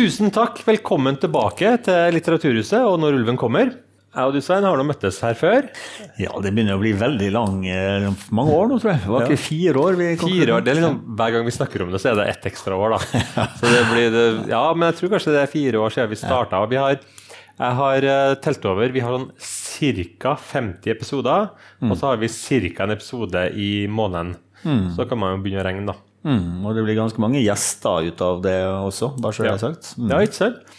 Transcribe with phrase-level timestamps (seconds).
[0.00, 0.62] Tusen takk.
[0.64, 3.74] Velkommen tilbake til Litteraturhuset og Når ulven kommer.
[4.14, 5.68] Jeg og du, Svein, har nå møttes her før.
[6.16, 9.02] Ja, det begynner å bli veldig lang, eh, mange år nå, tror jeg.
[9.02, 9.98] Det var ikke fire år?
[10.00, 12.16] vi kom Fire år, det er liksom, Hver gang vi snakker om det, så er
[12.16, 13.20] det ett ekstra år, da.
[13.60, 16.22] Så det blir det, ja, men jeg tror kanskje det er fire år siden vi
[16.24, 16.64] starta.
[16.72, 17.00] Vi har,
[17.60, 18.96] jeg har eh, telt over.
[18.96, 19.28] Vi har sånn
[20.16, 20.36] ca.
[20.56, 21.50] 50 episoder,
[21.84, 22.32] og så har vi
[22.72, 22.86] ca.
[22.88, 24.38] en episode i måneden.
[24.96, 26.00] Så kan man jo begynne å regne, da.
[26.26, 29.62] Mm, og det blir ganske mange gjester ut av det også, bare så det er
[29.62, 29.92] sagt.
[29.96, 30.10] Mm.
[30.12, 30.76] Ja, ikke sant?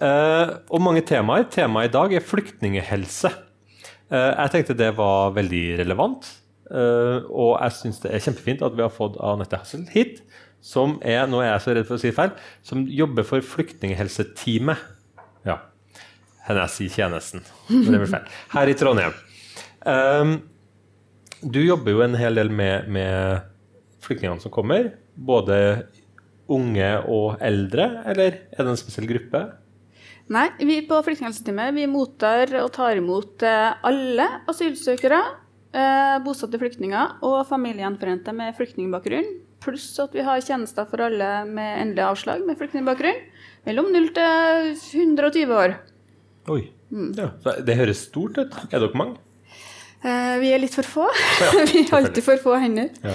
[0.00, 1.46] Eh, og mange temaer.
[1.52, 3.30] Temaet i dag er flyktninghelse.
[4.10, 6.26] Eh, jeg tenkte det var veldig relevant,
[6.72, 10.24] eh, og jeg syns det er kjempefint at vi har fått Anette Hassel hit,
[10.60, 12.32] som er, nå er jeg så redd for å si feil,
[12.66, 14.82] som jobber for Flyktninghelseteamet.
[15.46, 15.60] Ja.
[16.48, 17.46] Henne jeg sier tjenesten.
[18.56, 19.14] Her i Trondheim.
[19.86, 20.34] Eh,
[21.40, 23.46] du jobber jo en hel del med, med
[24.04, 25.56] flyktningene som kommer, både
[26.50, 29.44] unge og eldre, eller er det en spesiell gruppe?
[30.30, 35.18] Nei, vi på Flyktninghelseteamet vi mottar og tar imot eh, alle asylsøkere,
[35.74, 39.32] eh, bosatte flyktninger og familiegjenforente med flyktningbakgrunn.
[39.60, 43.18] Pluss at vi har tjenester for alle med endelig avslag med flyktningbakgrunn.
[43.66, 44.70] Mellom 0 til
[45.02, 45.74] 120 år.
[46.50, 46.62] Oi.
[46.90, 47.28] Ja,
[47.62, 48.54] det høres stort ut.
[48.70, 49.18] Er dere mange?
[50.00, 51.06] Eh, vi er litt for få.
[51.72, 52.88] vi har alltid for få hender.
[53.04, 53.12] Ja.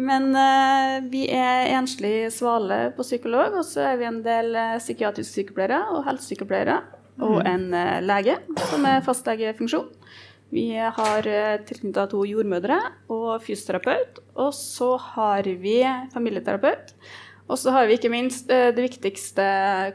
[0.00, 4.78] Men uh, vi er enslig svale på psykolog, og så er vi en del eh,
[4.80, 6.78] psykiatriske sykepleiere og helsesykepleiere.
[7.22, 8.38] Og en uh, lege
[8.70, 9.90] som er fastlegefunksjon.
[10.52, 12.80] Vi har uh, tilknytta to jordmødre
[13.12, 14.22] og fysioterapeut.
[14.40, 15.82] Og så har vi
[16.14, 16.94] familieterapeut.
[17.52, 19.44] Og så har vi ikke minst de viktigste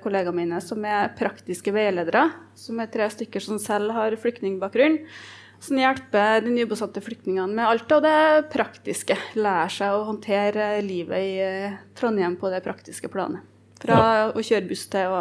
[0.04, 2.28] kollegaene mine, som er praktiske veiledere.
[2.60, 5.00] Som er tre stykker som selv har flyktningbakgrunn.
[5.64, 9.18] Som hjelper de nybosatte flyktningene med alt av det praktiske.
[9.40, 13.46] Lære seg å håndtere livet i eh, Trondheim på det praktiske planet.
[13.78, 13.98] Fra
[14.34, 15.20] å kjøre buss til å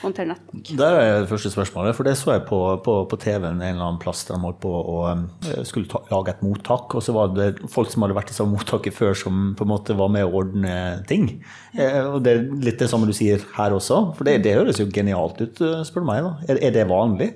[0.00, 0.70] håndtere nettbank.
[0.78, 3.84] Der er det første spørsmålet, for det så jeg på, på, på TV-en en eller
[3.84, 5.26] annen plass der de holdt på å um,
[5.68, 8.56] skulle ta, lage et mottak, og så var det folk som hadde vært i samme
[8.56, 10.78] mottaket før, som på en måte var med å ordne
[11.10, 11.28] ting.
[11.76, 14.80] Eh, og det er litt det samme du sier her også, for det, det høres
[14.80, 16.24] jo genialt ut, eh, spør du meg.
[16.24, 16.32] da.
[16.48, 17.34] Er, er det vanlig?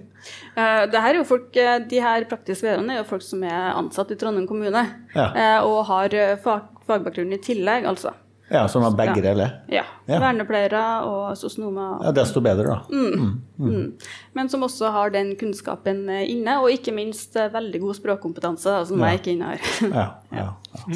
[0.57, 3.43] Eh, det her er jo folk, eh, de her praktiske lederne er jo folk som
[3.45, 4.87] er ansatt i Trondheim kommune.
[5.15, 5.29] Ja.
[5.35, 6.09] eh, Og har
[6.43, 8.13] fag, fagbakgrunn i tillegg, altså.
[8.53, 9.23] Ja, Som har begge Ja.
[9.33, 9.53] deler?
[9.73, 9.83] Ja.
[10.07, 10.19] Ja.
[10.21, 12.03] Vernepleiere og sosionomer.
[12.05, 12.83] Ja, Desto bedre, da.
[12.91, 13.95] Mm.
[14.35, 18.99] Men som også har den kunnskapen inne, og ikke minst veldig god språkkompetanse, da, som
[19.01, 19.59] jeg ikke inne har.
[19.89, 20.07] Ja,
[20.37, 20.49] ja.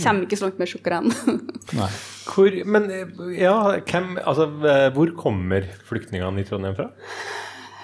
[0.04, 1.08] Kommer ikke så langt med sjokkeren.
[2.26, 2.90] Hvor, men
[3.38, 3.54] ja,
[3.86, 4.50] hvem, altså,
[4.92, 6.90] hvor kommer flyktningene i Trondheim fra?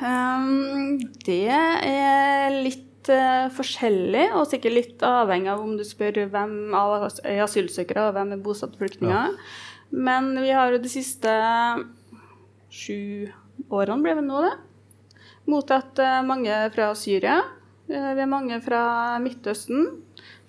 [0.02, 6.74] Um, det er litt eh, forskjellig, og sikkert litt avhengig av om du spør hvem
[6.74, 9.36] av er asylsøkere og hvem er bosatte flyktninger.
[9.94, 11.32] Men vi har jo de siste
[12.72, 13.30] sju
[13.70, 14.54] årene, ble det nå det,
[15.52, 17.38] mottatt eh, mange fra Syria.
[17.86, 18.82] Eh, vi har mange fra
[19.22, 19.86] Midtøsten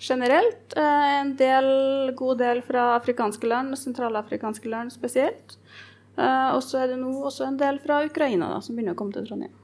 [0.02, 0.74] generelt.
[0.76, 1.66] en del,
[2.18, 5.54] god del fra afrikanske land, sentralafrikanske land spesielt.
[6.16, 9.00] Eh, og så er det nå også en del fra Ukraina da, som begynner å
[9.00, 9.54] komme til Trondheim.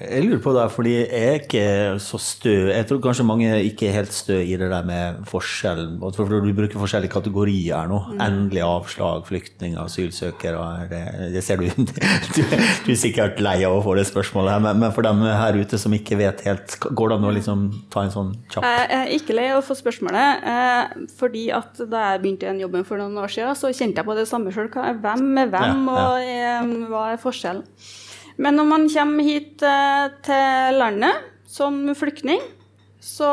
[0.00, 1.64] Jeg lurer på det, fordi jeg er ikke
[2.00, 5.82] så stø Jeg tror kanskje mange ikke er helt stø i det der med forskjell.
[6.16, 7.98] For du bruker forskjellige kategorier nå.
[8.16, 10.64] Endelig avslag, flyktninger, asylsøkere.
[10.90, 11.02] Det,
[11.34, 11.68] det ser du,
[12.34, 12.40] du
[12.86, 15.78] Du er sikkert lei av å få det spørsmålet her, men, for dem her ute
[15.78, 19.12] som ikke vet helt, går det an å liksom ta en sånn kjapp Jeg er
[19.18, 22.88] ikke lei av å få spørsmålet, eh, fordi at da jeg begynte i den jobben
[22.88, 24.72] for noen år siden, så kjente jeg på det samme sjøl.
[24.72, 26.06] Hvem er hvem, Ja, ja.
[26.08, 27.68] og eh, hva er forskjellen?
[28.42, 32.42] Men når man kommer hit eh, til landet som flyktning,
[33.02, 33.30] så,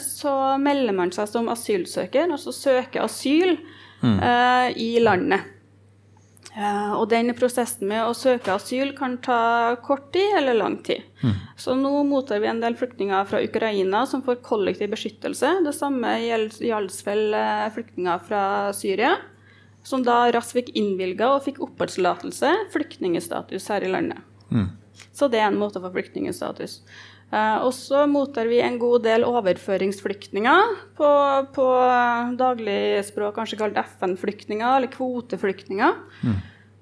[0.00, 3.56] så melder man seg som asylsøker, altså søker asyl
[4.04, 5.50] eh, i landet.
[6.54, 11.02] Uh, og den prosessen med å søke asyl kan ta kort tid eller lang tid.
[11.58, 15.50] Så nå mottar vi en del flyktninger fra Ukraina som får kollektiv beskyttelse.
[15.66, 18.44] Det samme gjaldt vel eh, flyktninger fra
[18.76, 19.16] Syria,
[19.82, 24.22] som da raskt fikk innvilga og fikk oppholdstillatelse, flyktningstatus her i landet.
[25.14, 26.80] Så det er en måte å få flyktningstatus.
[27.34, 31.10] Eh, og så mottar vi en god del overføringsflyktninger, på,
[31.54, 31.68] på
[32.38, 35.96] dagligspråk kanskje kalt FN-flyktninger eller kvoteflyktninger.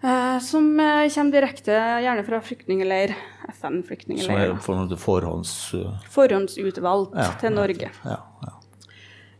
[0.02, 4.56] eh, som eh, kommer direkte gjerne fra flyktningleir, som er FN-flyktningleir.
[4.64, 5.54] for noe forhånds...
[6.12, 7.92] Forhåndsutvalgt Ja, til Norge.
[8.04, 8.18] Ja,
[8.48, 8.56] ja.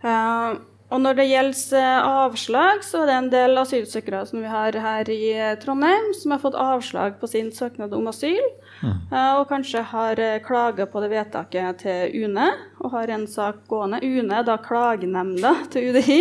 [0.03, 0.61] Eh,
[0.93, 4.77] og når det gjelder eh, avslag, så er det en del asylsøkere som vi har
[4.85, 8.45] her i eh, Trondheim, som har fått avslag på sin søknad om asyl,
[8.83, 9.13] Mm.
[9.39, 12.49] og kanskje har klaga på det vedtaket til UNE,
[12.83, 14.01] og har en sak gående.
[14.03, 16.19] UNE er da klagenemnda til UDI.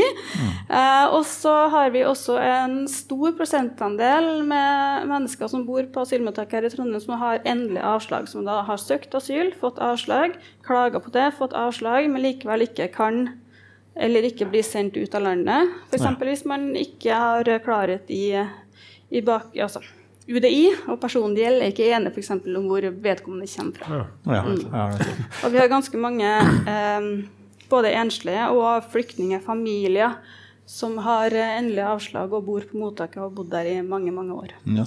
[0.69, 6.53] Eh, og så har vi også en stor prosentandel med mennesker som bor på asylmottak
[6.53, 11.01] her i Trondheim, som har endelig avslag, som da har søkt asyl, fått avslag, klaga
[11.01, 13.23] på det, fått avslag, men likevel ikke kan
[13.95, 15.73] eller ikke blir sendt ut av landet.
[15.89, 16.05] F.eks.
[16.21, 18.35] Hvis man ikke har klarhet i,
[19.11, 19.83] i bak, altså,
[20.31, 22.31] UDI og personen det gjelder, er ikke enig f.eks.
[22.37, 24.01] om hvor vedkommende kommer fra.
[24.29, 24.43] Ja.
[24.47, 25.23] Mm.
[25.43, 26.29] Og vi har ganske mange
[26.71, 27.09] eh,
[27.71, 30.15] både enslige og flyktningfamilier
[30.69, 34.35] som har endelig avslag og bor på mottaket og har bodd der i mange mange
[34.35, 34.53] år.
[34.65, 34.85] Ja,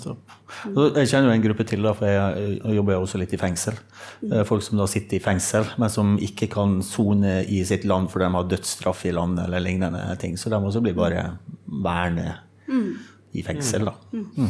[1.01, 3.81] jeg kjenner jo en gruppe til, da, for jeg, jeg jobber også litt i fengsel.
[4.23, 4.37] Mm.
[4.49, 8.29] Folk som da sitter i fengsel, men som ikke kan sone i sitt land fordi
[8.29, 10.39] de har dødsstraff i landet eller lignende ting.
[10.41, 11.27] Så de også blir bare
[11.67, 12.31] værende.
[12.69, 12.95] Mm
[13.35, 13.89] i fengsel.
[13.89, 13.95] Da.
[14.13, 14.27] Mm.
[14.37, 14.49] Mm.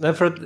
[0.00, 0.40] Men, for at,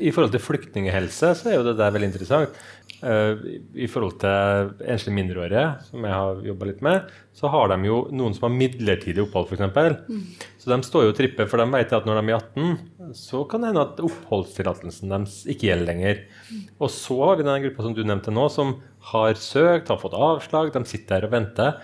[0.00, 2.56] I forhold til flyktninghelse så er jo det der veldig interessant.
[2.98, 3.38] Uh,
[3.78, 7.98] I forhold til enslige mindreårige, som jeg har jobba litt med, så har de jo
[8.10, 10.08] noen som har midlertidig opphold, f.eks.
[10.08, 10.24] Mm.
[10.58, 13.44] Så de står jo og tripper, for de vet at når de er 18, så
[13.50, 16.24] kan det hende at oppholdstillatelsen deres ikke gjelder lenger.
[16.50, 16.64] Mm.
[16.82, 18.74] Og så har vi den gruppa som du nevnte nå, som
[19.12, 21.78] har søkt, har fått avslag, de sitter her og venter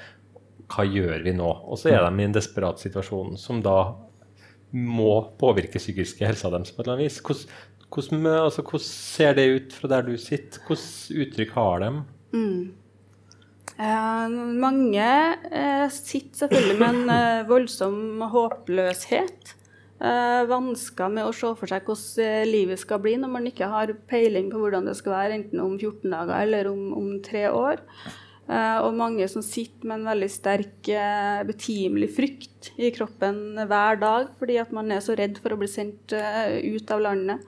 [0.75, 1.51] hva gjør vi nå?
[1.69, 3.79] Og så er de i en desperat situasjon som da
[4.75, 7.21] må påvirke psykiske helsa deres på et eller annet vis.
[7.23, 7.53] Hvordan,
[7.95, 10.63] hvordan, altså, hvordan, ser det ut fra der du sitter?
[10.67, 11.93] Hvilke uttrykk har de?
[12.35, 12.73] Mm.
[13.75, 15.11] Eh, mange
[15.51, 19.55] eh, sitter selvfølgelig med en eh, voldsom håpløshet.
[20.05, 23.71] Eh, vansker med å se for seg hvordan eh, livet skal bli når man ikke
[23.71, 27.49] har peiling på hvordan det skal være, enten om 14 dager eller om, om tre
[27.51, 27.83] år.
[28.45, 30.89] Uh, og mange som sitter med en veldig sterk,
[31.49, 35.71] betimelig frykt i kroppen hver dag fordi at man er så redd for å bli
[35.73, 37.41] sendt ut av landet.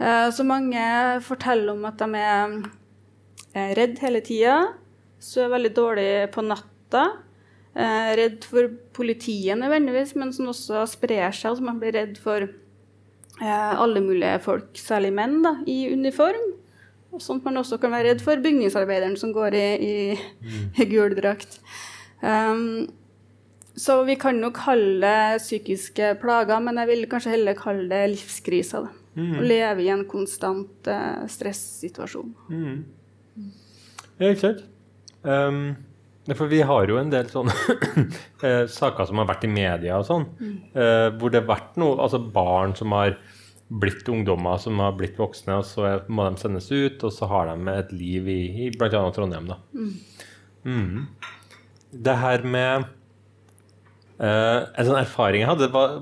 [0.00, 0.82] Så mange
[1.20, 2.54] forteller om at de er,
[3.52, 4.54] er redd hele tida,
[5.20, 7.02] så er veldig dårlig på natta.
[8.16, 11.50] redd for politiet nødvendigvis, men som også sprer seg.
[11.50, 12.48] Altså man blir redd for
[13.40, 16.48] alle mulige folk, særlig menn, da, i uniform.
[17.18, 20.66] Sånn at man også kan være redd for bygningsarbeideren som går i, i, mm.
[20.78, 21.58] i gul drakt.
[22.22, 22.86] Um,
[23.74, 28.02] så vi kan jo kalle det psykiske plager, men jeg vil kanskje heller kalle det
[28.14, 28.86] livskriser.
[29.20, 29.36] Mm.
[29.36, 32.32] Å leve i en konstant uh, stressituasjon.
[32.48, 32.80] Mm.
[34.20, 34.66] Ja, ikke sant?
[35.22, 35.76] Um,
[36.36, 37.54] for vi har jo en del sånne
[38.46, 40.56] eh, saker som har vært i media og sånn, mm.
[40.76, 43.16] uh, hvor det har vært noe, altså barn som har
[43.70, 47.52] blitt ungdommer som har blitt voksne, og så må de sendes ut, og så har
[47.52, 49.02] de et liv i, i bl.a.
[49.14, 49.50] Trondheim.
[49.50, 49.60] da.
[49.74, 49.92] Mm.
[50.64, 51.04] Mm.
[51.90, 52.88] Det her med
[54.20, 56.00] uh, En sånn erfaring jeg hadde, var,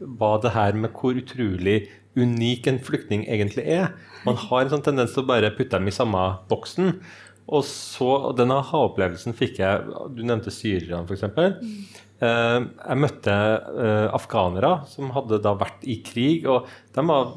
[0.00, 1.76] var, det her med hvor utrolig
[2.18, 3.92] unik en flyktning egentlig er.
[4.26, 6.96] Man har en sånn tendens til å bare putte dem i samme boksen.
[7.52, 9.82] Og så, Den aha-opplevelsen fikk jeg
[10.14, 11.24] Du nevnte syrerne, f.eks.
[12.22, 16.46] Eh, jeg møtte eh, afghanere som hadde da vært i krig.
[16.46, 17.32] og De var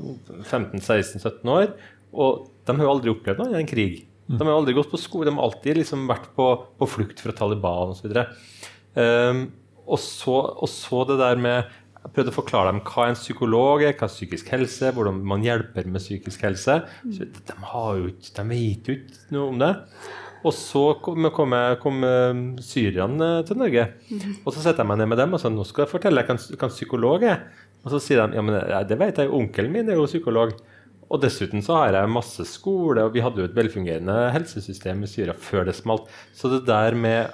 [0.45, 1.71] 15-16-17 år,
[2.13, 4.03] og de har jo aldri opplevd noe i en krig.
[4.25, 6.47] De har aldri gått på skole, de har alltid liksom vært på,
[6.79, 8.13] på flukt fra Taliban osv.
[8.95, 9.41] Um,
[9.85, 11.73] og, så, og så det der med
[12.05, 15.41] Jeg prøvde å forklare dem hva en psykolog er, hva er psykisk helse, hvordan man
[15.45, 16.77] hjelper med psykisk helse.
[17.09, 19.71] Så de, har jo, de vet jo ikke noe om det.
[20.45, 23.87] Og så kom, kom, kom uh, syrerne til Norge.
[24.43, 26.37] Og så setter jeg meg ned med dem og sa nå skal jeg fortelle hva
[26.37, 27.41] en psykolog er.
[27.81, 28.59] Og så sier de ja, men
[28.89, 30.53] det vet jeg, onkelen min er jo psykolog.
[31.09, 35.09] Og dessuten så har jeg masse skole, og vi hadde jo et velfungerende helsesystem i
[35.09, 36.05] Syria før det smalt.
[36.37, 37.33] Så det der med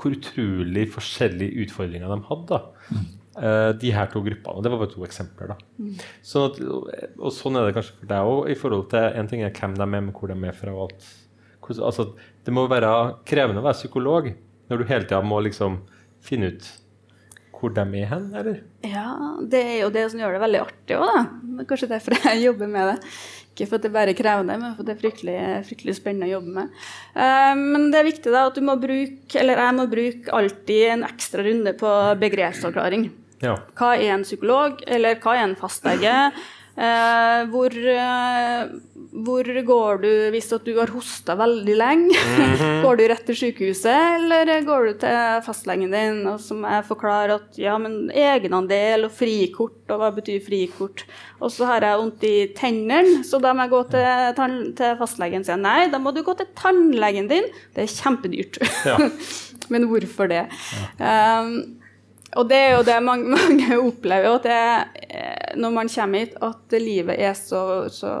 [0.00, 3.00] hvor utrolig forskjellige utfordringer de hadde, da.
[3.40, 4.60] Uh, de her to gruppene.
[4.60, 5.54] Det var bare to eksempler.
[5.80, 5.94] Mm.
[6.28, 9.44] Sånn at, og sånn er det kanskje for deg òg, i forhold til en ting
[9.46, 10.74] er hvem de er, men hvor de er fra.
[10.76, 11.08] og alt
[11.78, 12.10] altså,
[12.44, 12.90] det må være
[13.28, 14.30] krevende å være psykolog
[14.70, 15.80] når du hele tida må liksom
[16.24, 16.70] finne ut
[17.60, 18.62] hvor de er hen, eller?
[18.88, 19.10] Ja,
[19.52, 21.24] det er jo det som gjør det veldig artig òg, da.
[21.58, 23.10] Det kanskje derfor jeg jobber med det.
[23.50, 25.36] Ikke for at det bare er krevende, men for at det er fryktelig,
[25.68, 26.78] fryktelig spennende å jobbe med.
[27.12, 30.86] Uh, men det er viktig da at du må bruke, eller jeg må bruke alltid
[30.94, 31.92] en ekstra runde på
[32.22, 33.10] begrepsavklaring.
[33.40, 33.56] Ja.
[33.78, 36.16] Hva er en psykolog, eller hva er en fastlege?
[36.80, 38.68] Eh, hvor, eh,
[39.26, 42.16] hvor går du hvis du har hosta veldig lenge?
[42.16, 42.82] Mm -hmm.
[42.84, 46.26] Går du rett til sykehuset, eller går du til fastlegen din?
[46.26, 51.04] Og som jeg forklarer at ja, men egenandel og frikort, og hva betyr frikort?
[51.40, 55.40] Og så har jeg vondt i tennene, så da må jeg gå til, til fastlegen
[55.40, 57.44] og si nei, da må du gå til tannlegen din.
[57.74, 58.58] Det er kjempedyrt.
[58.86, 58.96] Ja.
[59.72, 60.46] men hvorfor det?
[60.98, 61.40] Ja.
[61.42, 61.79] Um,
[62.38, 66.36] og det er jo det mange, mange opplever, at det, eh, når man kommer hit,
[66.42, 68.14] at livet er så, så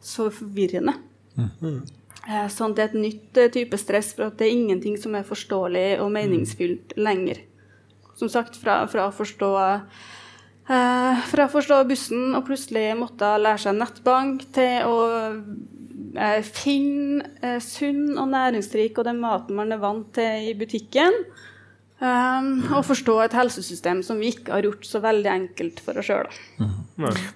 [0.00, 0.94] så forvirrende.
[1.60, 1.80] Mm.
[2.52, 5.26] Sånn det er et nytt eh, type stress, for at det er ingenting som er
[5.26, 7.42] forståelig og meningsfylt lenger.
[8.18, 13.64] Som sagt, fra, fra å forstå eh, fra å forstå bussen og plutselig måtte lære
[13.64, 14.98] seg nettbank, til å
[16.16, 21.16] eh, finne eh, sunn og næringsrik og den maten man er vant til i butikken.
[22.00, 26.06] Um, og forstå et helsesystem som vi ikke har gjort så veldig enkelt for oss
[26.08, 26.30] sjøl.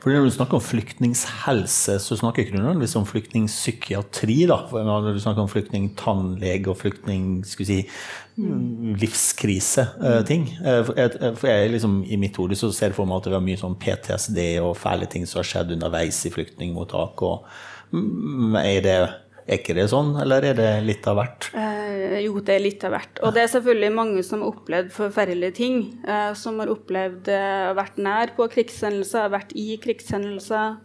[0.00, 4.38] For Når du snakker om flyktninghelse, så snakker ikke du nødvendigvis om flyktningpsykiatri.
[4.48, 4.62] da.
[4.70, 10.48] For Når du snakker om flyktningtannlege og flyktning-livskrise-ting, si, livskriseting.
[10.88, 13.44] For for jeg liksom, I mitt hode så ser jeg for meg at det var
[13.44, 17.22] mye sånn PTSD og fæle ting som har skjedd underveis i flyktningmottak.
[17.22, 17.44] og
[17.92, 18.98] mm, er det
[19.46, 21.48] er ikke det sånn, eller er det litt av hvert?
[21.54, 23.18] Eh, jo, det er litt av hvert.
[23.22, 25.76] Og det er selvfølgelig mange som har opplevd forferdelige ting.
[26.06, 30.78] Eh, som har opplevd eh, vært nær på krigshendelser, vært i krigshendelser.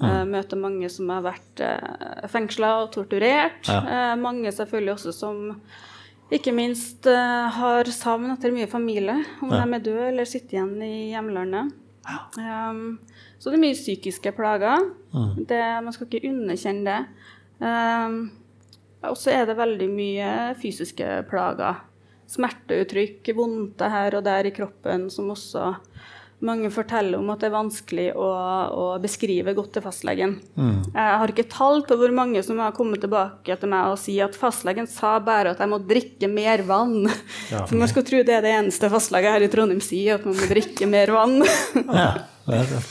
[0.00, 3.62] Eh, møter mange som har vært eh, fengsla og torturert.
[3.68, 3.80] Ja.
[3.84, 5.44] Eh, mange selvfølgelig også som
[6.32, 9.60] ikke minst har savn etter mye familie, om Ja.
[9.64, 11.68] de er døde eller sitter igjen i hjemlandet.
[12.38, 12.98] Um,
[13.38, 14.88] så det er mye psykiske plager.
[15.46, 17.25] Det, man skal ikke underkjenne det.
[17.58, 18.18] Um,
[19.06, 21.82] og så er det veldig mye fysiske plager.
[22.26, 25.74] Smerteuttrykk, vondter her og der i kroppen, som også
[26.44, 28.26] mange forteller om at det er vanskelig å,
[28.68, 30.34] å beskrive godt til fastlegen.
[30.92, 34.28] Jeg har ikke tall på hvor mange som har kommet tilbake til meg og sier
[34.28, 37.08] at fastlegen sa bare at jeg må drikke mer vann.
[37.68, 40.36] For man skal tro det er det eneste fastlege her i Trondheim sier, at man
[40.36, 41.38] må drikke mer vann.
[41.86, 42.10] Ja,
[42.50, 42.82] ja, ja.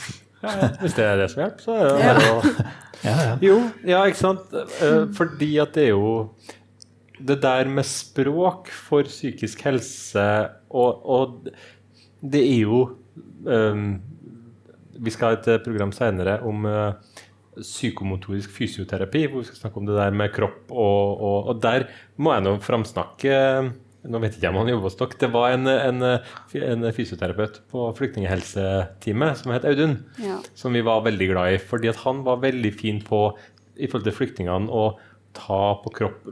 [0.46, 2.66] Ja, hvis det er det som hjelper, så er det bare
[3.04, 3.36] å ja.
[3.44, 4.54] Jo, ja, ikke sant.
[4.54, 6.12] Eh, Fordi at det er jo
[7.16, 10.24] det der med språk for psykisk helse
[10.68, 11.48] og, og
[12.20, 12.82] det er jo
[13.46, 13.86] um,
[15.00, 16.92] Vi skal ha et program senere om uh,
[17.56, 20.66] psykomotorisk fysioterapi, hvor vi skal snakke om det der med kropp.
[20.70, 21.86] Og, og, og der
[22.20, 23.36] må jeg nå framsnakke
[24.08, 25.18] Nå vet ikke jeg om han jobber hos dere.
[25.20, 26.02] Det var en, en,
[26.62, 30.38] en fysioterapeut på flyktninghelseteamet som het Audun Ja.
[30.54, 31.58] som vi var veldig glad i.
[31.58, 33.20] Fordi at han var veldig fin på
[33.76, 34.86] i forhold til flyktningene å
[35.36, 36.22] ta på kropp,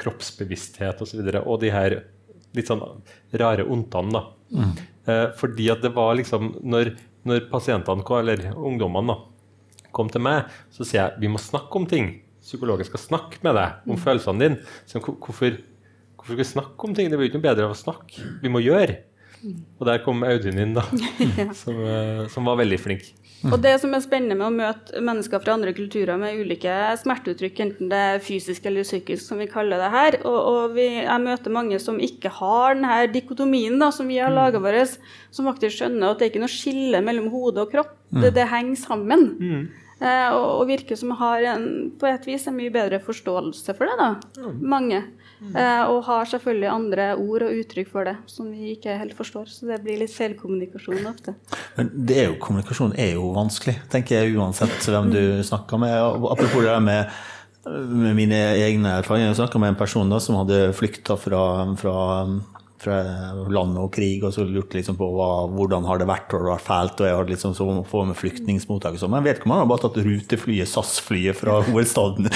[0.00, 1.04] kroppsbevissthet osv.
[1.04, 1.98] Og, så videre, og de her
[2.56, 2.82] litt sånn
[3.36, 4.12] rare ondtene.
[4.16, 4.68] da.
[5.06, 6.94] Eh, fordi at det var liksom Når,
[7.26, 11.86] når pasientene, eller ungdommene, da, kom til meg, så sier jeg vi må snakke om
[11.88, 12.22] ting.
[12.46, 14.58] Psykologen skal snakke med deg om følelsene dine.
[14.86, 15.56] Så, hvorfor,
[16.26, 17.10] hvorfor skal vi snakke om ting?
[17.10, 18.24] Det blir ikke noe bedre av å snakke.
[18.42, 18.98] Vi må gjøre.
[19.78, 20.82] Og der kom Audun inn, da,
[21.60, 23.12] som, eh, som var veldig flink.
[23.46, 27.60] Og det som er spennende med å møte mennesker fra andre kulturer med ulike smerteuttrykk,
[27.62, 31.22] enten det er fysisk eller psykisk, som vi kaller det her, og, og vi, jeg
[31.22, 34.80] møter mange som ikke har denne dikotomien da, som vi har laga vår,
[35.30, 37.92] som faktisk skjønner at det er ikke noe skille mellom hode og kropp.
[38.16, 39.28] Det, det henger sammen.
[40.00, 41.68] Eh, og, og virker som har en,
[42.00, 44.50] på et vis en mye bedre forståelse for det, da.
[44.60, 45.04] Mange.
[45.36, 49.50] Eh, og har selvfølgelig andre ord og uttrykk for det som vi ikke helt forstår.
[49.52, 51.36] Så det blir litt feilkommunikasjon ofte.
[51.76, 55.96] Men det er jo, kommunikasjon er jo vanskelig, tenker jeg, uansett hvem du snakker med.
[56.00, 57.16] Og Apropos det der med,
[57.66, 59.32] med mine egne erfaringer.
[59.32, 61.42] Jeg snakka med en person da, som hadde flykta fra,
[61.80, 61.96] fra,
[62.82, 62.96] fra
[63.52, 66.50] land og krig, og så lurte liksom på hva, hvordan har det vært, og det
[66.50, 67.00] har vært fælt.
[67.00, 69.12] Og jeg har liksom så få med flyktningsmottak vet sånn.
[69.14, 72.28] Men vedkommende har bare tatt ruteflyet, SAS-flyet fra hovedstaden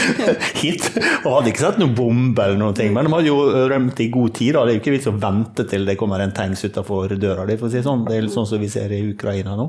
[0.60, 0.88] hit.
[1.24, 2.94] Og hadde ikke sett noen bombe eller noen ting.
[2.96, 4.54] Men de hadde jo rømt i god tid.
[4.56, 4.64] da.
[4.64, 7.58] Det er jo ikke vits å vente til det kommer en tanks utafor døra di,
[7.60, 8.06] for å si det sånn.
[8.08, 9.68] Det er litt sånn som vi ser i Ukraina nå.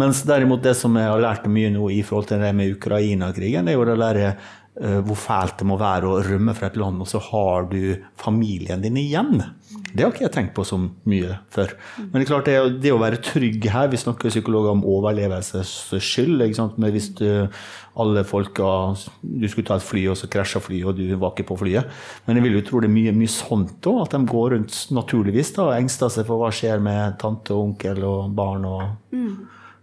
[0.00, 3.66] Mens derimot det som jeg har lært mye nå i forhold til det med Ukraina-krigen,
[3.66, 6.76] det er jo det derre eh, hvor fælt det må være å rømme fra et
[6.76, 9.40] land, og så har du familien din igjen.
[9.96, 10.76] Det har ikke jeg tenkt på så
[11.08, 11.72] mye før.
[11.98, 15.72] Men det er klart, det, det å være trygg her Vi snakker psykologer om overlevelses
[16.04, 16.44] skyld.
[16.76, 17.26] Men hvis du,
[17.96, 18.68] alle folka
[19.22, 21.90] Du skulle ta et fly, og så krasja flyet, og du var ikke på flyet.
[22.26, 24.04] Men jeg vil jo tro det er mye, mye sånt òg.
[24.04, 27.70] At de går rundt naturligvis da, og engster seg for hva skjer med tante og
[27.70, 28.68] onkel og barn.
[28.68, 29.16] og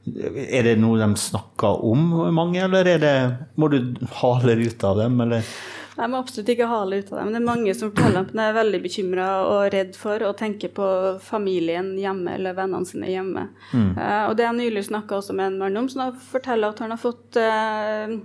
[0.03, 3.15] er det noe de snakker om, mange, eller er det,
[3.55, 3.79] må du
[4.19, 5.22] hale ut av dem?
[5.24, 5.48] Eller?
[5.93, 7.27] Jeg må absolutt ikke hale ut av dem.
[7.27, 10.33] men det er mange som forteller at de er veldig bekymra og redd for å
[10.38, 10.88] tenke på
[11.24, 13.45] familien hjemme eller vennene sine hjemme.
[13.74, 16.95] Eh, og det jeg nylig snakka også med en mann om, som forteller at han
[16.95, 18.17] har fått uh,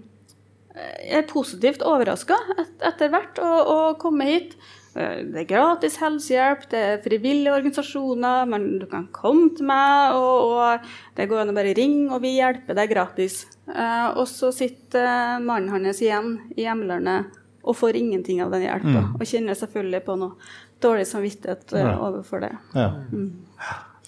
[0.79, 4.57] er positivt overraska et, etter hvert å komme hit.
[4.99, 10.17] Eh, Det er gratis helsehjelp, det er frivillige organisasjoner, men du kan komme til meg,
[10.19, 10.89] og, og
[11.19, 13.45] det går an å bare ringe, og vi hjelper deg gratis.
[13.69, 17.37] Eh, og så sitter mannen hans igjen i hjemlandet
[17.69, 20.35] og får ingenting av den hjelpa, og kjenner selvfølgelig på noe
[20.81, 21.95] dårlig samvittighet eh, Ja.
[22.09, 22.53] overfor det.
[22.75, 22.89] Ja.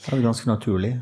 [0.00, 0.94] Det er ganske naturlig.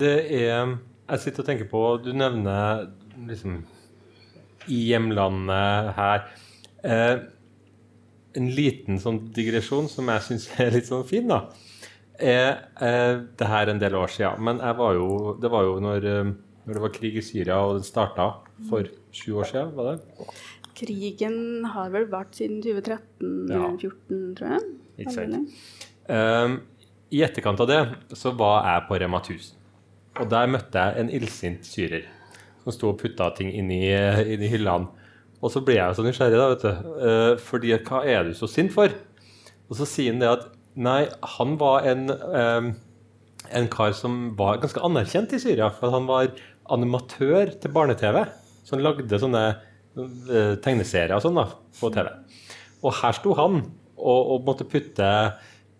[0.00, 0.76] Det er
[1.10, 2.88] Jeg sitter og tenker på Du nevner
[3.26, 3.62] liksom
[4.70, 6.26] i hjemlandet her.
[6.84, 7.16] Eh,
[8.38, 11.42] en liten sånn digresjon som jeg syns er litt sånn fin, da.
[12.20, 15.78] Er, eh, det her er en del år siden, men var jo, det var jo
[15.80, 16.32] når, eh,
[16.66, 18.28] når det var krig i Syria, og den starta
[18.68, 20.28] for sju år siden, var det?
[20.80, 24.34] Krigen har vel vært siden 2013-2014, Ja.
[24.36, 24.68] tror jeg.
[25.00, 25.56] Ikke sant.
[26.08, 26.60] Um,
[27.10, 27.80] I etterkant av det
[28.16, 29.56] så var jeg på Rema 1000.
[30.20, 32.04] Og der møtte jeg en illsint syrer
[32.62, 33.86] som sto og putta ting inn i,
[34.34, 34.88] inn i hyllene.
[35.40, 36.92] Og så ble jeg så nysgjerrig, da, vet du.
[37.00, 38.92] Uh, fordi hva er du så sint for?
[39.70, 40.46] Og så sier han det at
[40.80, 41.02] nei,
[41.36, 42.70] han var en, um,
[43.48, 45.70] en kar som var ganske anerkjent i Syria.
[45.76, 46.34] For han var
[46.70, 48.22] animatør til barne-TV.
[48.66, 51.48] Så han lagde sånne uh, tegneserier og sånn da,
[51.80, 52.12] på TV.
[52.84, 53.62] Og her sto han
[54.00, 55.08] og, og måtte putte,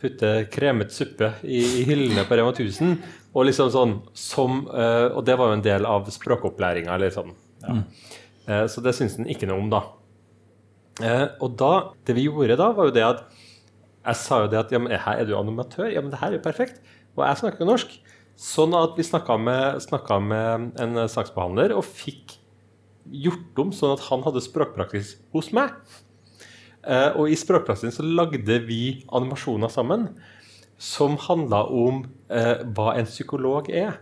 [0.00, 2.96] putte kremet suppe i, i hyllene på Rema 1000.
[3.30, 6.96] Og liksom sånn som, eh, og det var jo en del av språkopplæringa.
[7.14, 7.30] Sånn.
[7.62, 7.76] Ja.
[7.76, 8.16] Eh,
[8.46, 9.82] så det syntes han ikke noe om, da.
[11.00, 11.72] Eh, og da,
[12.06, 13.22] det vi gjorde da, var jo det at
[14.00, 15.90] jeg sa jo det at ja, men her er du animatør.
[15.92, 16.80] Ja, men det her er jo perfekt.
[17.16, 17.96] Og jeg snakker jo norsk.
[18.40, 19.90] Sånn at vi snakka med,
[20.30, 22.38] med en saksbehandler og fikk
[23.04, 25.74] gjort om sånn at han hadde språkpraksis hos meg.
[26.80, 30.08] Eh, og i språkpraksisen så lagde vi animasjoner sammen
[30.80, 33.98] som handla om eh, hva en psykolog er.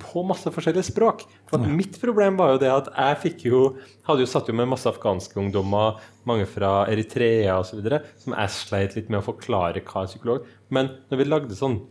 [0.00, 1.26] På masse forskjellige språk.
[1.50, 1.68] For ja.
[1.68, 3.60] Mitt problem var jo det at jeg fikk jo,
[4.08, 7.82] hadde jo satt jo med masse afghanske ungdommer, mange fra Eritrea osv.,
[8.16, 11.82] som jeg sleit litt med å forklare hva en psykolog Men når vi lagde sånn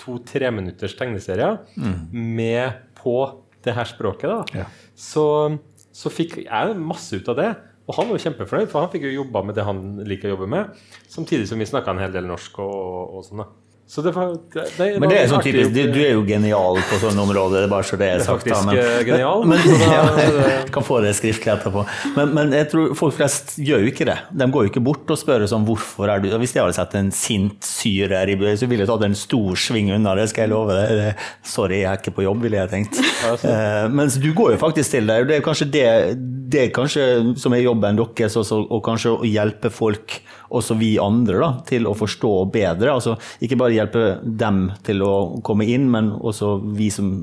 [0.00, 1.58] to-tre minutters tegneserier
[2.12, 3.14] med på
[3.64, 4.66] det her språket, da, Ja.
[4.94, 5.58] så,
[5.92, 7.50] så fikk jeg masse ut av det.
[7.86, 10.34] Og han var jo kjempefornøyd, for han fikk jo jobba med det han liker å
[10.36, 10.72] jobbe med.
[11.08, 13.44] Samtidig som vi snakka en hel del norsk og, og sånn.
[13.44, 13.46] da.
[13.88, 16.22] Så det var, det, det Men det er var sånn typisk, du, du er jo
[16.26, 18.42] genial på sånne områder, bare så det er sagt.
[18.48, 19.44] da, faktisk eh, genial.
[19.46, 21.84] Men, men, ja, jeg kan få det skriftlig etterpå.
[22.16, 24.16] Men, men jeg tror folk flest gjør jo ikke det.
[24.42, 26.96] De går jo ikke bort og spør sånn hvorfor er du Hvis jeg hadde sett
[26.98, 30.48] en sint syrer i byen, så ville jeg tatt en stor sving unna det, skal
[30.48, 30.96] jeg love deg.
[30.98, 31.14] Det-
[31.46, 32.98] Sorry, jeg er ikke på jobb, ville jeg tenkt.
[33.46, 35.20] Uh, mens du går jo faktisk til det.
[35.30, 35.86] Det er kanskje det,
[36.50, 37.06] det er kanskje
[37.38, 40.18] som er jobben deres, også, og kanskje å hjelpe folk,
[40.56, 42.96] også vi andre, da, til å forstå bedre.
[42.96, 45.14] Altså ikke bare hjelpe dem til å
[45.46, 47.16] komme inn, men også vi som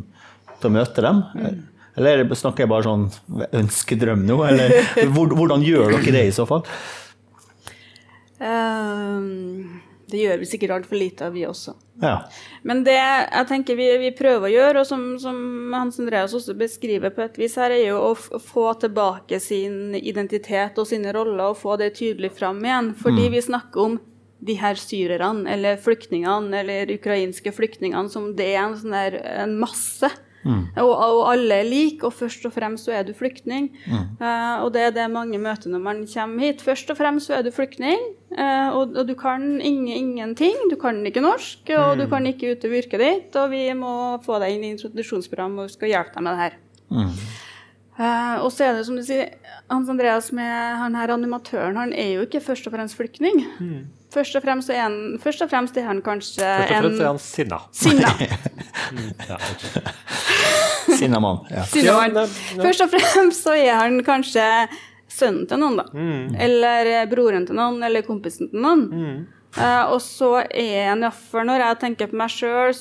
[0.59, 1.23] til å møte dem.
[1.93, 3.07] Eller er snakker jeg bare sånn
[3.53, 4.77] ønskedrøm nå, eller
[5.15, 6.63] hvordan gjør dere det i så fall?
[8.43, 9.81] Ehm,
[10.13, 11.73] det gjør vi sikkert altfor lite av, vi også.
[12.03, 12.13] Ja.
[12.61, 15.37] Men det jeg tenker vi, vi prøver å gjøre, og som, som
[15.73, 20.77] Hans Andreas også beskriver på et vis her, er jo å få tilbake sin identitet
[20.77, 22.91] og sine roller og få det tydelig fram igjen.
[23.01, 23.97] Fordi vi snakker om
[24.43, 29.57] de her syrerne, eller flyktningene, eller ukrainske flyktningene, som det er en sånn der en
[29.61, 30.11] masse.
[30.43, 33.69] Og, og alle er like, og først og fremst så er du flyktning.
[33.87, 36.63] Eh, og det er det mange møter når man kommer hit.
[36.65, 38.01] Først og fremst så er du flyktning,
[38.35, 40.57] uh, og, og du kan ingen, ingenting.
[40.71, 44.39] Du kan ikke norsk, og du kan ikke utøve yrket ditt, og vi må få
[44.43, 46.59] deg inn i introduksjonsprogram og vi skal hjelpe deg med det her.
[47.93, 49.35] Uh, og så er det som du sier,
[49.69, 50.49] Hans Andreas med
[50.81, 53.43] han her animatøren, han er jo ikke først og fremst flyktning.
[54.13, 57.07] Først og fremst er han, først og fremst er han kanskje Først og fremst er
[57.09, 57.59] han sinna.
[57.73, 58.11] sinna.
[60.97, 61.39] Sinna mann.
[61.51, 61.63] Ja.
[61.69, 62.33] sinna mann.
[62.61, 64.45] Først og fremst så er han kanskje
[65.13, 65.85] sønnen til noen, da.
[65.93, 66.35] Mm.
[66.41, 68.85] Eller eh, broren til noen, eller kompisen til noen.
[69.57, 72.73] Eh, og så er han iallfall Når jeg tenker på meg sjøl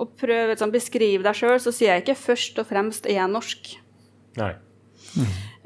[0.00, 3.18] og prøver å sånn, beskrive deg sjøl, så sier jeg ikke først og fremst er
[3.18, 3.74] jeg norsk.
[4.40, 4.52] Nei.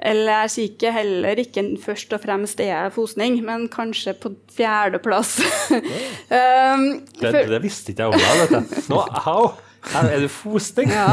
[0.02, 4.30] Eller jeg sier ikke heller ikke først og fremst er jeg fosning, men kanskje på
[4.56, 5.34] fjerdeplass.
[5.74, 6.86] um,
[7.20, 8.54] Det, det visste ikke jeg om deg.
[8.54, 8.88] vet.
[8.88, 9.50] Nå, how?
[9.90, 10.90] Her er du fosning?
[10.92, 11.06] Ja,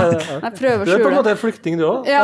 [0.44, 2.08] jeg prøver å Du er på en måte måte flyktning, du òg?
[2.08, 2.24] Ja.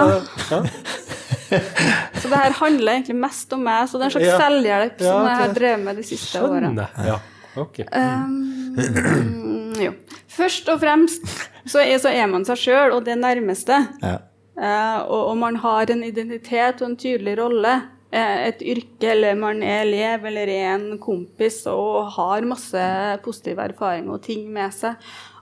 [0.51, 0.63] ja.
[2.19, 4.37] Så det her handler egentlig mest om meg, så det er en slags Ja.
[4.41, 6.87] selvhjelp Ja, som jeg har det- drevet med de siste årene.
[7.05, 7.19] Ja.
[7.61, 7.85] Okay.
[7.93, 9.91] Um, jo.
[10.33, 11.27] Først og fremst
[11.69, 13.77] så er, så er man seg sjøl og det nærmeste.
[14.01, 14.15] Ja.
[14.53, 17.73] Eh, og, og man har en identitet og en tydelig rolle.
[18.13, 22.83] Eh, et yrke, eller man er elev eller er en kompis og har masse
[23.25, 24.99] positive erfaringer og ting med seg.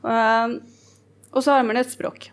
[0.07, 0.55] Eh,
[1.31, 2.31] og så har man et språk.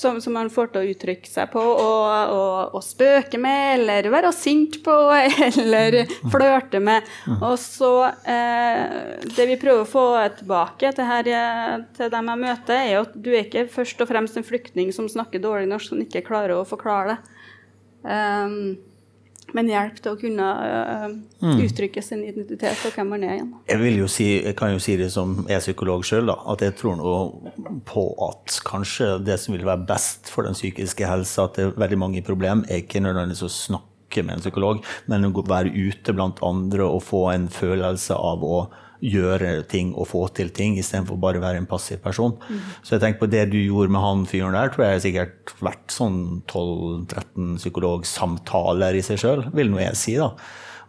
[0.00, 4.08] Som, som man får til å uttrykke seg på og, og, og spøke med, eller
[4.12, 4.94] være sint på,
[5.50, 5.98] eller
[6.32, 7.08] flørte med.
[7.36, 10.06] Og så eh, Det vi prøver å få
[10.38, 14.00] tilbake til, her, eh, til dem jeg møter, er jo at du er ikke først
[14.00, 17.36] og fremst en flyktning som snakker dårlig norsk, som ikke klarer å forklare det.
[18.00, 18.78] Um,
[19.56, 21.16] men hjelp til å kunne øh,
[21.64, 23.52] uttrykke sin identitet og hvem man er igjen.
[23.70, 26.76] Jeg, vil jo si, jeg kan jo si det som er psykolog sjøl, at jeg
[26.80, 27.14] tror nå
[27.88, 31.80] på at kanskje det som vil være best for den psykiske helsa, at det er
[31.80, 36.14] veldig mange problem, er ikke nødvendigvis å snakke med en psykolog, men å være ute
[36.16, 38.64] blant andre og få en følelse av å
[39.00, 42.36] gjøre ting og få til ting, istedenfor bare å være en passiv person.
[42.82, 45.94] Så jeg tenker på det du gjorde med han fyren der, tror jeg sikkert vært
[45.94, 46.18] sånn
[46.50, 50.34] 12-13 psykologsamtaler i seg sjøl, vil nå jeg si, da.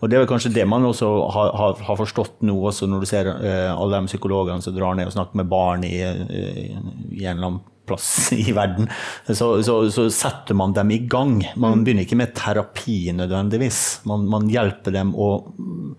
[0.02, 3.04] Og det er vel kanskje det man også har, har, har forstått nå, også når
[3.04, 6.80] du ser eh, alle de psykologene som drar ned og snakker med barn i, eh,
[7.21, 8.89] gjennom plass i verden,
[9.28, 11.38] så, så, så setter man dem i gang.
[11.60, 14.02] Man begynner ikke med terapi nødvendigvis.
[14.10, 15.93] Man, man hjelper dem å mm,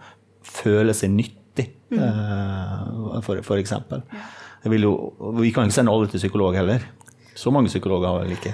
[0.51, 1.41] føle seg nyttig, eh,
[3.26, 4.05] for, for eksempel.
[4.64, 4.92] Jo,
[5.38, 6.85] vi kan ikke sende alle til psykolog heller.
[7.35, 8.52] Så mange psykologer har vel ikke.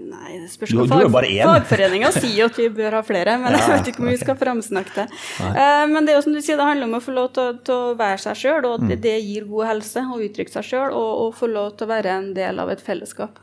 [0.00, 1.42] Nei, det spørs hva fag, bare én.
[1.44, 4.94] Fagforeninga sier at vi bør ha flere, men jeg vet ikke om vi skal framsnakke
[4.96, 5.18] det.
[5.42, 7.58] Uh, men det er jo som du sier, det handler om å få lov til,
[7.66, 10.96] til å være seg sjøl, og det, det gir god helse å uttrykke seg sjøl,
[10.96, 13.42] og, og få lov til å være en del av et fellesskap.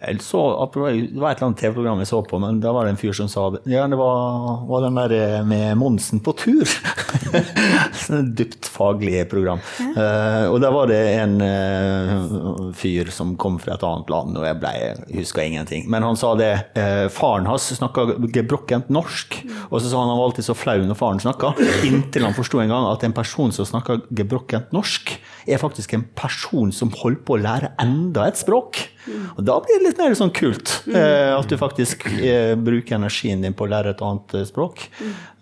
[0.00, 0.40] Jeg så,
[0.72, 3.12] det var et eller annet TV-program jeg så på, men da var det en fyr
[3.16, 3.42] som sa.
[3.68, 6.70] Ja, det var, var den der eh, med Monsen på tur.
[8.06, 9.60] Sånn dypt faglig program.
[9.76, 14.46] Eh, og der var det en uh, fyr som kom fra et annet land, og
[14.48, 14.72] jeg ble,
[15.18, 15.84] huska ingenting.
[15.92, 16.52] Men han sa det.
[16.78, 19.36] Uh, faren hans snakka gebrokkent norsk,
[19.68, 21.52] og så sa han han var alltid så flau når faren snakka,
[21.84, 25.12] inntil han forsto en gang at en person som snakker gebrokkent norsk,
[25.44, 28.80] er faktisk en person som holder på å lære enda et språk.
[29.08, 30.74] Og da blir det litt mer sånn kult.
[30.90, 34.82] Eh, at du faktisk eh, bruker energien din på å lære et annet eh, språk.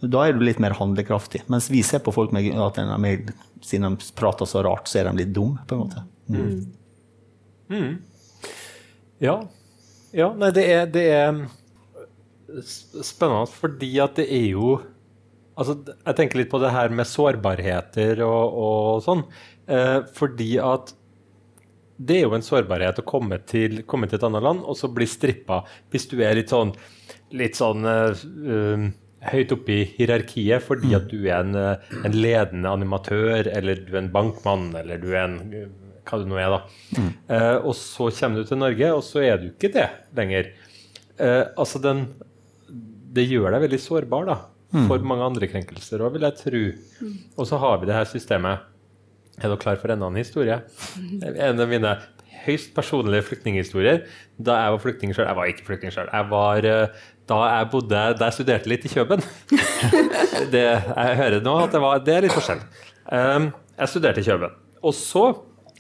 [0.03, 1.45] Da er du litt mer handlekraftig.
[1.51, 3.33] Mens vi ser på folk med at de er mer,
[3.65, 6.05] siden de prater så rart, så er de litt dumme, på en måte.
[9.25, 9.41] Ja.
[10.15, 11.43] ja nei, det er, det er
[13.05, 14.79] spennende fordi at det er jo
[15.59, 15.75] Altså,
[16.07, 19.25] jeg tenker litt på det her med sårbarheter og, og sånn.
[19.67, 20.93] Eh, fordi at
[21.99, 24.91] det er jo en sårbarhet å komme til, komme til et annet land og så
[24.95, 26.71] bli strippa hvis du er litt sånn,
[27.35, 28.87] litt sånn eh, um,
[29.33, 33.93] høyt oppe i hierarkiet fordi at du er en, eh, en ledende animatør, eller du
[33.97, 35.39] er en bankmann, eller du er en
[36.09, 36.61] hva det nå er, da.
[37.29, 40.47] Uh, og så kommer du til Norge, og så er du ikke det lenger.
[41.19, 42.07] Uh, altså den
[43.13, 44.39] Det gjør deg veldig sårbar da,
[44.87, 46.65] for mange andre krenkelser òg, vil jeg tro.
[47.37, 48.65] Og så har vi det her systemet.
[49.39, 50.61] Er dere klar for enda en historie?
[50.99, 51.93] En av mine
[52.45, 54.03] høyst personlige flyktninghistorier.
[54.39, 56.11] Da jeg var flyktning sjøl Jeg var ikke flyktning sjøl.
[56.13, 59.25] Jeg var eh, da jeg bodde Da jeg studerte litt i Kjøben.
[60.55, 62.63] det, jeg hører nå at det, var, det er litt forskjell.
[63.13, 64.57] Um, jeg studerte i Kjøben.
[64.83, 65.27] Og så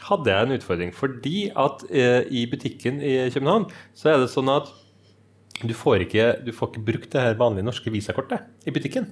[0.08, 3.66] hadde jeg en utfordring, fordi at eh, i butikken i København
[3.98, 4.70] så er det sånn at
[5.58, 9.08] du får ikke, du får ikke brukt det her vanlige norske visakortet i butikken.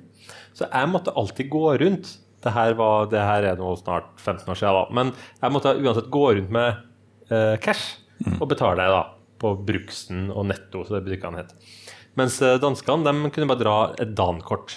[0.55, 2.13] Så jeg måtte alltid gå rundt.
[2.45, 4.83] Det her, var, det her er nå snart 15 år siden, da.
[4.95, 6.83] men jeg måtte uansett gå rundt med
[7.33, 7.97] eh, cash
[8.41, 9.01] og betale da,
[9.41, 11.55] på Bruksen og Netto, så det butikkene het.
[12.17, 14.77] Mens eh, danskene de kunne bare dra et dankort.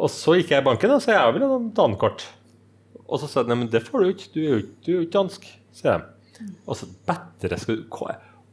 [0.00, 2.24] Og så gikk jeg i banken og sa jeg vil ha dankort.
[3.10, 4.96] Og så sa de men det får du ikke, du er jo ikke, du er
[4.96, 5.46] jo ikke dansk.
[5.76, 6.50] sier de.
[6.64, 7.98] Og så bedre skal du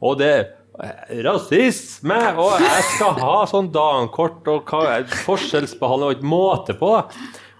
[0.04, 2.18] Og det er rasisme!
[2.38, 6.92] Og jeg skal ha sånn dankort og hva- forskjellsbehandling og ikke måte på.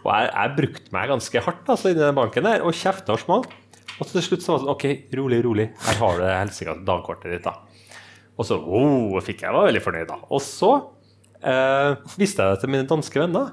[0.05, 3.23] Og jeg, jeg brukte meg ganske hardt altså, i den banken der, og kjefta og
[3.23, 3.57] smalt.
[3.99, 4.87] Og så til slutt så var det sånn OK,
[5.19, 5.67] rolig, rolig.
[5.89, 7.57] Her har du det helsike dankortet ditt, da.
[8.39, 10.21] Og så oh, fikk jeg var veldig fornøyd, da.
[10.31, 10.71] Og så
[11.43, 13.51] eh, viste jeg det til mine danske venner.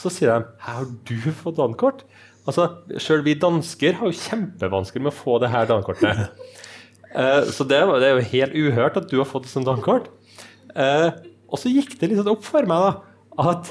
[0.00, 2.02] Så sier de Her har du fått dankort?
[2.44, 2.66] Altså,
[3.00, 6.26] Sjøl vi dansker har jo kjempevansker med å få det her dankortet.
[7.14, 10.08] Eh, så det, det er jo helt uhørt at du har fått et sånt dankort.
[10.74, 11.12] Eh,
[11.46, 12.88] og så gikk det litt sånn opp for meg da,
[13.52, 13.70] at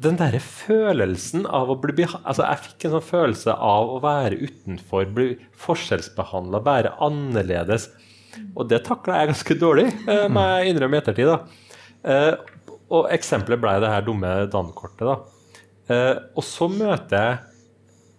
[0.00, 4.38] den derre følelsen av å bli Altså, jeg fikk en sånn følelse av å være
[4.40, 7.90] utenfor, bli forskjellsbehandla, være annerledes.
[8.54, 11.28] Og det takla jeg ganske dårlig, eh, må jeg innrømme i ettertid.
[11.28, 11.38] da.
[12.04, 12.34] Eh,
[12.90, 15.04] og eksempelet ble det her dumme dankortet.
[15.04, 15.18] da.
[15.90, 17.38] Eh, og så møter jeg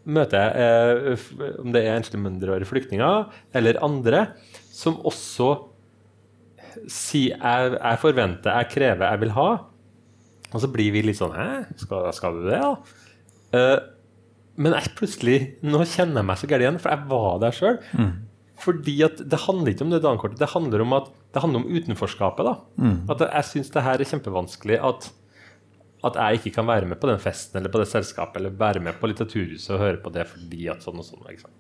[0.06, 4.28] møter jeg, eh, om det er enslige mindreårige flyktninger eller andre,
[4.74, 5.68] som også
[6.90, 9.50] sier jeg, jeg forventer, jeg krever, jeg vil ha.
[10.52, 11.48] Og så blir vi litt sånn Hæ,
[11.80, 12.74] skal, skal du det, da?
[13.56, 13.80] Uh,
[14.62, 17.80] men jeg plutselig Nå kjenner jeg meg så gæren igjen, for jeg var der sjøl.
[18.62, 21.72] Fordi at det handler ikke om det dankortet, det handler om, at, det handler om
[21.72, 22.46] utenforskapet.
[22.46, 22.54] da.
[23.10, 25.08] At jeg syns det her er kjempevanskelig at,
[26.06, 28.84] at jeg ikke kan være med på den festen eller på det selskapet eller være
[28.86, 31.26] med på Litteraturhuset og høre på det fordi at sånn og sånn.
[31.32, 31.58] Ikke sant?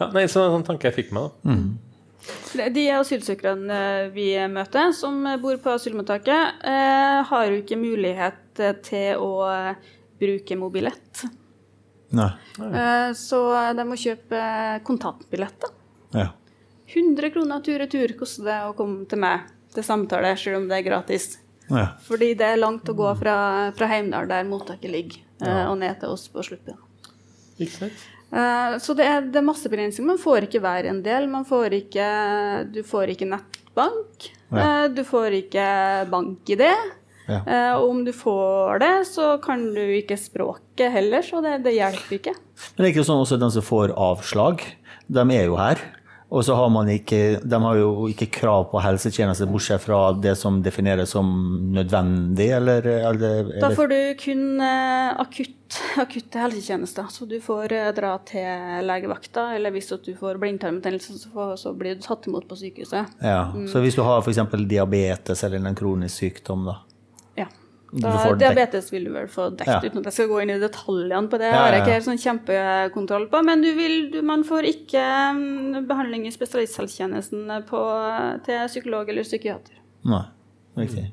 [0.00, 1.58] Ja, nei, så en sånn tanke jeg fikk meg, da.
[2.74, 3.80] De asylsøkerne
[4.14, 9.30] vi møter, som bor på asylmottaket, eh, har jo ikke mulighet til å
[10.20, 11.24] bruke mobilett.
[12.10, 12.32] Nei.
[12.58, 13.14] Nei.
[13.16, 13.38] Så
[13.76, 14.40] de må kjøpe
[14.84, 15.72] kontantbilletter.
[16.12, 16.32] Ja.
[16.90, 20.86] 100 kroner tur-retur koster det å komme til meg til samtale, selv om det er
[20.88, 21.38] gratis.
[21.70, 21.92] ja.
[22.06, 23.36] Fordi det er langt å gå fra,
[23.76, 25.68] fra Heimdal, der mottaket ligger, ja.
[25.70, 26.80] og ned til oss på Sluppen.
[27.60, 28.08] Ikke sant?
[28.32, 30.06] Eh, Så det er, det er masse begrensninger.
[30.12, 31.26] Man får ikke hver en del.
[31.28, 32.06] Man får ikke,
[32.72, 34.30] du får ikke nettbank.
[34.52, 34.84] Ja.
[34.84, 35.66] Eh, Du får ikke
[36.10, 36.64] bank-ID.
[37.30, 37.40] Ja.
[37.46, 41.74] Eh, Og om du får det, så kan du ikke språket heller, så det, det
[41.76, 42.34] hjelper ikke.
[42.34, 44.62] Men det er ikke sånn også den som får avslag,
[45.10, 45.78] de er jo her.
[46.30, 50.36] Og så har man ikke, de har jo ikke krav på helsetjenester, bortsett fra det
[50.38, 51.30] som defineres som
[51.74, 57.08] nødvendig, eller, eller, Da får du kun eh, akutt, akutte helsetjenester.
[57.10, 61.98] Så du får eh, dra til legevakta, eller hvis du får blindtarmbetennelse, så, så blir
[61.98, 63.18] du tatt imot på sykehuset.
[63.18, 63.42] ja.
[63.72, 64.38] Så hvis du har f.eks.
[64.70, 66.78] diabetes eller en kronisk sykdom, da
[67.90, 69.90] Da, får diabetes vil du vel få dekket, Ja.
[69.90, 71.48] uten at jeg skal gå inn i detaljene på det.
[71.50, 73.40] Ja, har jeg ikke helt sånn kjempekontroll på.
[73.44, 77.50] Men du vil, du, man får ikke mm, behandling i spesialisthelsetjenesten
[78.46, 79.74] til psykolog eller psykiater.
[80.06, 80.22] Nei,
[80.78, 81.08] riktig.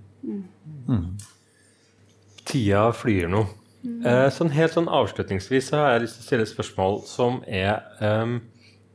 [2.48, 3.42] Tida flyr nå.
[3.88, 7.40] Eh, sånn helt sånn avslutningsvis så har jeg lyst til å stille et spørsmål som
[7.48, 8.40] er um,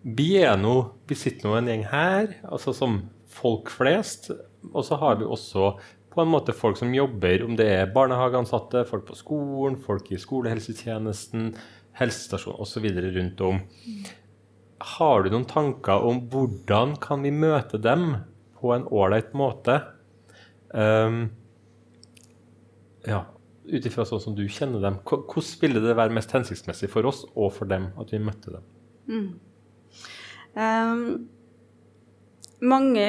[0.03, 0.75] Vi er nå
[1.09, 2.99] Vi sitter nå en gjeng her, altså som
[3.33, 4.31] folk flest.
[4.73, 5.73] Og så har vi også
[6.13, 10.21] på en måte folk som jobber, om det er barnehageansatte, folk på skolen, folk i
[10.21, 11.53] skolehelsetjenesten,
[11.99, 12.89] helsestasjon osv.
[13.17, 13.61] rundt om.
[14.97, 18.17] Har du noen tanker om hvordan kan vi møte dem
[18.61, 19.79] på en ålreit måte?
[20.73, 21.31] Um,
[23.07, 23.25] ja,
[23.69, 27.25] ut ifra sånn som du kjenner dem, hvordan ville det være mest hensiktsmessig for oss
[27.33, 28.69] og for dem at vi møtte dem?
[30.59, 31.29] Ehm,
[32.63, 33.05] mange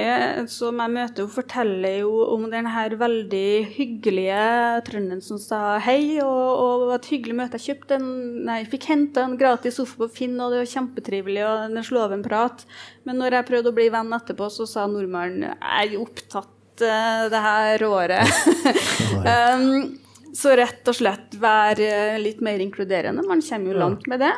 [0.50, 4.44] som jeg møter, forteller jo om den her veldig hyggelige
[4.88, 7.60] trønderen som sa hei, og, og det var et hyggelig møte.
[7.62, 8.12] Jeg kjøpte en,
[8.50, 12.04] nei, fikk henta en gratis sofa på Finn, og det var kjempetrivelig, og den slo
[12.06, 12.66] av en prat.
[13.08, 17.26] Men når jeg prøvde å bli venn etterpå, så sa nordmannen jeg er opptatt uh,
[17.34, 18.40] det her året.
[19.54, 20.00] um,
[20.34, 23.26] så rett og slett være litt mer inkluderende.
[23.28, 24.34] Man kommer jo langt med det.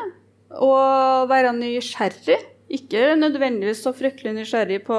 [0.60, 2.42] Og være nysgjerrig.
[2.72, 4.98] Ikke nødvendigvis så fryktelig nysgjerrig på,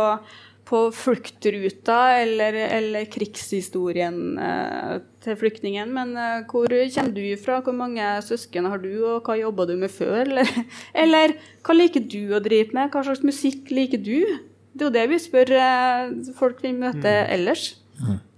[0.67, 7.75] på fluktruta eller, eller krigshistorien eh, til flyktningen, men eh, hvor kommer du fra, hvor
[7.75, 10.23] mange søsken har du, og hva jobba du med før?
[10.23, 10.51] Eller,
[11.05, 11.35] eller
[11.67, 14.21] hva liker du å drive med, hva slags musikk liker du?
[14.77, 17.73] Det er jo det vi spør eh, folk vi møter ellers.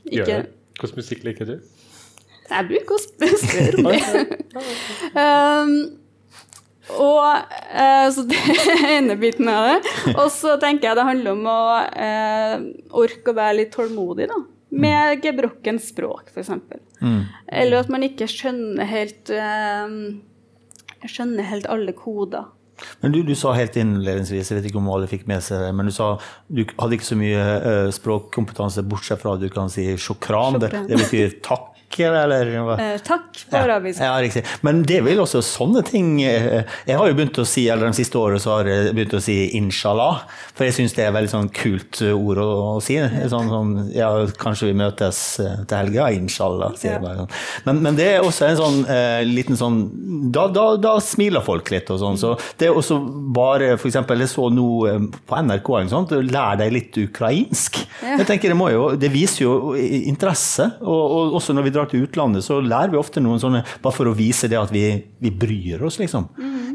[0.09, 0.45] Gjør Ikke?
[0.79, 1.59] Hvilken musikk liker du?
[2.49, 4.39] jeg bruker å sp- spørre om det.
[5.21, 5.73] um,
[6.97, 7.25] og
[7.73, 9.95] eh, Så det er ene biten av det.
[10.15, 11.59] Og så tenker jeg det handler om å
[11.93, 12.55] eh,
[13.03, 14.39] orke å være litt tålmodig, da.
[14.69, 16.51] Med gebrokkent språk, f.eks.
[17.01, 17.23] Mm.
[17.61, 19.99] Eller at man ikke skjønner helt eh,
[21.09, 22.49] Skjønner helt alle koder.
[23.03, 25.73] Men du, du sa helt innledningsvis, jeg vet ikke om alle fikk med seg det,
[25.77, 26.15] men du sa
[26.49, 30.61] du hadde ikke så mye uh, språkkompetanse bortsett fra at du kan si sjokran.
[30.63, 32.51] Det, det betyr takk, eller?
[32.79, 34.01] Eh, takk på arabisk.
[34.01, 34.45] Ja, riktig.
[34.67, 37.99] Men det vil også sånne ting eh, Jeg har jo begynt å si, eller de
[37.99, 40.21] siste årene så har jeg begynt å si inshallah,
[40.55, 42.99] for jeg syns det er et veldig sånn kult ord å, å si.
[43.33, 44.11] Sånn, sånn, ja,
[44.41, 47.33] kanskje vi møtes eh, til helga, inshallah, sier jeg bare sånn.
[47.67, 49.81] Men, men det er også en sånn eh, liten sånn
[50.35, 52.21] da, da, da smiler folk litt og sånn.
[52.21, 52.99] Så det er også
[53.35, 57.81] bare for eksempel, Jeg så nå eh, på NRK noe lær deg litt ukrainsk.
[58.03, 58.19] Ja.
[58.21, 60.71] Jeg tenker Det må jo, det viser jo interesse.
[60.81, 63.95] Og, og også når vi drar til utlandet, så lærer vi ofte noen sånne bare
[63.95, 64.85] for å vise det at vi,
[65.23, 66.29] vi bryr oss, liksom.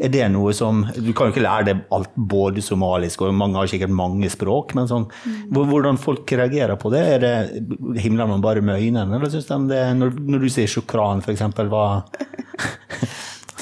[0.04, 3.60] Er det noe som Du kan jo ikke lære det alt både somalisk, og mange
[3.60, 5.54] har sikkert mange språk, men sånn mm.
[5.54, 7.04] Hvordan folk reagerer på det?
[7.16, 10.70] Er det Himler man bare med øynene, eller syns de det Når, når du sier
[10.72, 11.86] sjokran, eksempel, hva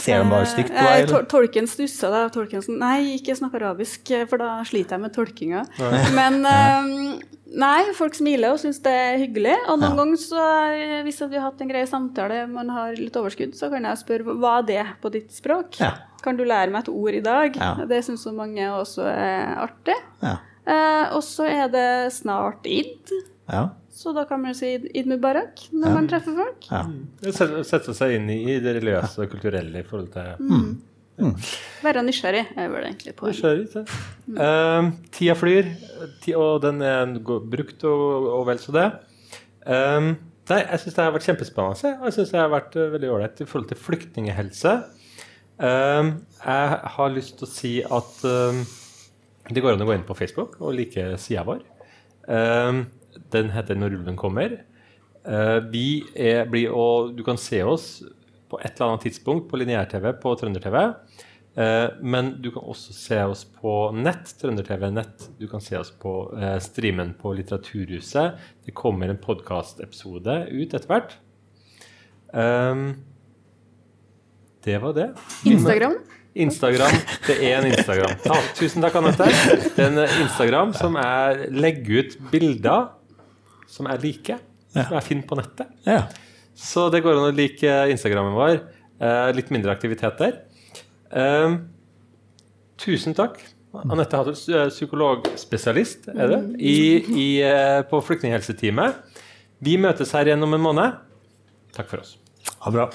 [0.01, 1.09] Ser de bare stygt på Eh, deg?
[1.09, 1.25] eller?
[1.29, 2.21] tolken stussa da.
[2.33, 5.61] Tolken sånn Nei, ikke snakk arabisk, for da sliter jeg med tolkinga.
[6.17, 7.19] Men eh,
[7.61, 9.55] nei, folk smiler og syns det er hyggelig.
[9.69, 9.97] Og noen Ja.
[10.01, 13.69] ganger, så, eh, hvis vi har hatt en grei samtale, man har litt overskudd, så
[13.69, 15.77] kan jeg spørre hva er det på ditt språk?
[15.79, 15.93] Ja.
[16.23, 17.55] Kan du lære meg et ord i dag?
[17.57, 17.73] Ja.
[17.89, 19.95] Det syns så mange også er artig.
[20.21, 20.37] Ja.
[20.65, 23.09] Eh, og så er det snart id,
[23.51, 23.69] Ja.
[24.01, 26.69] Så da kan man jo si id mubarak når man treffer folk.
[26.71, 26.85] ja.
[27.29, 30.79] Sette sette seg inn i det religiøse og kulturelle i forhold til
[31.83, 33.43] Være nysgjerrig er vel egentlig poenget.
[33.43, 33.85] Nysgjerrig,
[34.25, 34.37] mm.
[34.41, 35.69] uh, tida flyr,
[36.39, 38.87] og den er brukt og, og vel så det.
[39.65, 40.15] Um,
[40.49, 41.91] nei, jeg syns det har vært kjempespennende.
[41.99, 44.73] og Jeg synes det har vært eh, veldig ålreit i forhold til flyktninghelse.
[45.61, 48.63] Um, jeg har lyst til å si at um,
[49.51, 51.61] Det går an å gå inn på Facebook og like sida vår.
[52.31, 52.81] Eh,
[53.31, 54.59] den heter 'Når ulven kommer'.
[55.25, 58.01] Eh, vi er, blir, og du kan se oss
[58.49, 60.77] på et eller annet tidspunkt på lineær-TV på Trønder-TV.
[61.55, 64.33] Eh, men du kan også se oss på nett.
[64.41, 65.27] Trønder-TV nett.
[65.39, 68.39] Du kan se oss på eh, streamen på Litteraturhuset.
[68.65, 71.17] Det kommer en podkastepisode ut etter hvert.
[72.31, 73.01] Um,
[74.63, 75.09] det var det.
[75.45, 75.97] Instagram.
[76.33, 76.95] Instagram.
[77.27, 78.13] Det er en Instagram.
[78.23, 79.27] Ta, tusen takk, Anette.
[79.75, 82.93] Det er en Instagram som jeg legger ut bilder
[83.71, 84.41] som jeg liker,
[84.75, 85.71] som jeg finner på nettet.
[85.87, 86.03] Ja.
[86.57, 88.59] Så det går an å like Instagrammen vår.
[89.01, 90.37] Eh, litt mindre aktivitet der.
[91.11, 91.57] Eh,
[92.81, 93.39] tusen takk.
[93.71, 94.35] Anette Hattel,
[94.67, 98.99] psykologspesialist er det, i, i, eh, på Flyktninghelseteamet.
[99.63, 101.03] Vi møtes her igjen om en måned.
[101.77, 102.17] Takk for oss.
[102.65, 102.91] Ha bra.